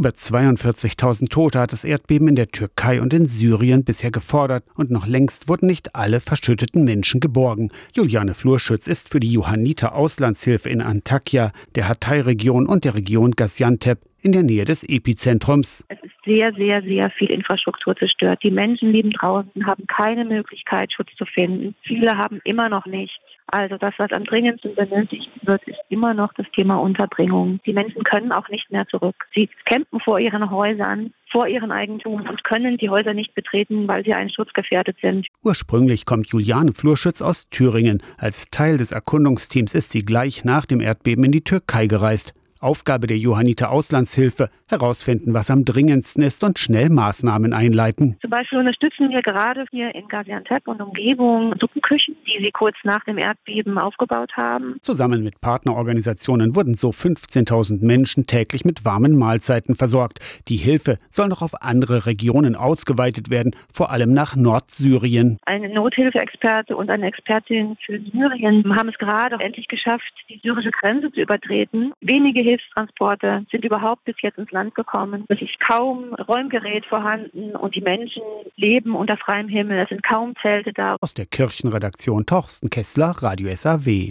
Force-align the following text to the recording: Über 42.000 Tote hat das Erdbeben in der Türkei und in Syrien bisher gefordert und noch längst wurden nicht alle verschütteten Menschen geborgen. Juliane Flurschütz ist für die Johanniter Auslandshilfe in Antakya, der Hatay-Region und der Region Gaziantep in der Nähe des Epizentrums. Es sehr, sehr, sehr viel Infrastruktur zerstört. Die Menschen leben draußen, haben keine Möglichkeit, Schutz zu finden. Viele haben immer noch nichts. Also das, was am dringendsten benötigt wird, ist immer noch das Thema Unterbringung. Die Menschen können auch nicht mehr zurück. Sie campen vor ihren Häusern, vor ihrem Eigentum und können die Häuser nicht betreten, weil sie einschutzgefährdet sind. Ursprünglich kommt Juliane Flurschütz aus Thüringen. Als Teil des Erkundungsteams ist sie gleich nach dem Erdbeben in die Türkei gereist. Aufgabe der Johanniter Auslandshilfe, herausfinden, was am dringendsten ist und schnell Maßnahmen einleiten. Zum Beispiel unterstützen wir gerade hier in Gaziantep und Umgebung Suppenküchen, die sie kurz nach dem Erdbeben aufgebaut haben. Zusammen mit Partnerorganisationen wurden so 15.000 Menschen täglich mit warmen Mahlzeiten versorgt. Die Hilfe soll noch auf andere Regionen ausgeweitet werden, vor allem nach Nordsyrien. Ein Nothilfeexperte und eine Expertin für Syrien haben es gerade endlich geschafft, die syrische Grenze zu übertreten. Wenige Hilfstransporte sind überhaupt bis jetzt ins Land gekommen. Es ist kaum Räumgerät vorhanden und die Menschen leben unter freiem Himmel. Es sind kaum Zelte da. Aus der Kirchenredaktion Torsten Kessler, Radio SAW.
Über 0.00 0.12
42.000 0.12 1.28
Tote 1.28 1.58
hat 1.58 1.74
das 1.74 1.84
Erdbeben 1.84 2.26
in 2.26 2.34
der 2.34 2.48
Türkei 2.48 3.02
und 3.02 3.12
in 3.12 3.26
Syrien 3.26 3.84
bisher 3.84 4.10
gefordert 4.10 4.64
und 4.74 4.90
noch 4.90 5.06
längst 5.06 5.46
wurden 5.46 5.66
nicht 5.66 5.94
alle 5.94 6.20
verschütteten 6.20 6.84
Menschen 6.84 7.20
geborgen. 7.20 7.68
Juliane 7.92 8.32
Flurschütz 8.32 8.86
ist 8.86 9.10
für 9.10 9.20
die 9.20 9.30
Johanniter 9.30 9.94
Auslandshilfe 9.94 10.70
in 10.70 10.80
Antakya, 10.80 11.52
der 11.74 11.86
Hatay-Region 11.86 12.66
und 12.66 12.84
der 12.84 12.94
Region 12.94 13.32
Gaziantep 13.32 13.98
in 14.22 14.32
der 14.32 14.42
Nähe 14.42 14.64
des 14.64 14.84
Epizentrums. 14.84 15.84
Es 15.88 15.99
sehr, 16.30 16.52
sehr, 16.54 16.82
sehr 16.82 17.10
viel 17.10 17.30
Infrastruktur 17.30 17.96
zerstört. 17.96 18.40
Die 18.44 18.52
Menschen 18.52 18.92
leben 18.92 19.10
draußen, 19.10 19.66
haben 19.66 19.86
keine 19.86 20.24
Möglichkeit, 20.24 20.92
Schutz 20.92 21.10
zu 21.18 21.24
finden. 21.24 21.74
Viele 21.82 22.12
haben 22.16 22.40
immer 22.44 22.68
noch 22.68 22.86
nichts. 22.86 23.16
Also 23.52 23.76
das, 23.78 23.94
was 23.98 24.12
am 24.12 24.24
dringendsten 24.24 24.76
benötigt 24.76 25.28
wird, 25.42 25.60
ist 25.66 25.80
immer 25.88 26.14
noch 26.14 26.32
das 26.34 26.46
Thema 26.54 26.76
Unterbringung. 26.76 27.58
Die 27.66 27.72
Menschen 27.72 28.04
können 28.04 28.30
auch 28.30 28.48
nicht 28.48 28.70
mehr 28.70 28.86
zurück. 28.86 29.16
Sie 29.34 29.48
campen 29.64 29.98
vor 29.98 30.20
ihren 30.20 30.50
Häusern, 30.50 31.12
vor 31.32 31.48
ihrem 31.48 31.72
Eigentum 31.72 32.28
und 32.28 32.44
können 32.44 32.76
die 32.76 32.90
Häuser 32.90 33.12
nicht 33.12 33.34
betreten, 33.34 33.88
weil 33.88 34.04
sie 34.04 34.14
einschutzgefährdet 34.14 34.98
sind. 35.02 35.26
Ursprünglich 35.42 36.06
kommt 36.06 36.28
Juliane 36.28 36.72
Flurschütz 36.72 37.22
aus 37.22 37.48
Thüringen. 37.50 38.02
Als 38.18 38.50
Teil 38.50 38.78
des 38.78 38.92
Erkundungsteams 38.92 39.74
ist 39.74 39.90
sie 39.90 40.04
gleich 40.04 40.44
nach 40.44 40.64
dem 40.64 40.80
Erdbeben 40.80 41.24
in 41.24 41.32
die 41.32 41.42
Türkei 41.42 41.88
gereist. 41.88 42.34
Aufgabe 42.60 43.06
der 43.06 43.16
Johanniter 43.16 43.70
Auslandshilfe, 43.70 44.50
herausfinden, 44.68 45.32
was 45.32 45.50
am 45.50 45.64
dringendsten 45.64 46.22
ist 46.22 46.44
und 46.44 46.58
schnell 46.58 46.90
Maßnahmen 46.90 47.52
einleiten. 47.52 48.18
Zum 48.20 48.30
Beispiel 48.30 48.58
unterstützen 48.58 49.10
wir 49.10 49.20
gerade 49.20 49.64
hier 49.70 49.94
in 49.94 50.06
Gaziantep 50.08 50.68
und 50.68 50.80
Umgebung 50.82 51.54
Suppenküchen, 51.58 52.16
die 52.26 52.44
sie 52.44 52.50
kurz 52.50 52.76
nach 52.84 53.02
dem 53.04 53.18
Erdbeben 53.18 53.78
aufgebaut 53.78 54.32
haben. 54.36 54.76
Zusammen 54.80 55.24
mit 55.24 55.40
Partnerorganisationen 55.40 56.54
wurden 56.54 56.74
so 56.74 56.90
15.000 56.90 57.84
Menschen 57.84 58.26
täglich 58.26 58.64
mit 58.64 58.84
warmen 58.84 59.16
Mahlzeiten 59.18 59.74
versorgt. 59.74 60.18
Die 60.48 60.56
Hilfe 60.56 60.98
soll 61.08 61.28
noch 61.28 61.42
auf 61.42 61.62
andere 61.62 62.06
Regionen 62.06 62.56
ausgeweitet 62.56 63.30
werden, 63.30 63.56
vor 63.72 63.90
allem 63.90 64.12
nach 64.12 64.36
Nordsyrien. 64.36 65.38
Ein 65.46 65.62
Nothilfeexperte 65.72 66.76
und 66.76 66.90
eine 66.90 67.06
Expertin 67.06 67.76
für 67.84 67.98
Syrien 68.12 68.76
haben 68.76 68.90
es 68.90 68.98
gerade 68.98 69.36
endlich 69.40 69.68
geschafft, 69.68 70.12
die 70.28 70.40
syrische 70.42 70.70
Grenze 70.70 71.10
zu 71.12 71.20
übertreten. 71.20 71.92
Wenige 72.00 72.49
Hilfstransporte 72.50 73.46
sind 73.50 73.64
überhaupt 73.64 74.04
bis 74.04 74.16
jetzt 74.22 74.38
ins 74.38 74.50
Land 74.50 74.74
gekommen. 74.74 75.24
Es 75.28 75.40
ist 75.40 75.58
kaum 75.60 76.14
Räumgerät 76.14 76.84
vorhanden 76.86 77.54
und 77.54 77.74
die 77.76 77.80
Menschen 77.80 78.22
leben 78.56 78.96
unter 78.96 79.16
freiem 79.16 79.48
Himmel. 79.48 79.78
Es 79.78 79.88
sind 79.88 80.02
kaum 80.02 80.34
Zelte 80.42 80.72
da. 80.72 80.96
Aus 81.00 81.14
der 81.14 81.26
Kirchenredaktion 81.26 82.26
Torsten 82.26 82.68
Kessler, 82.70 83.14
Radio 83.20 83.54
SAW. 83.54 84.08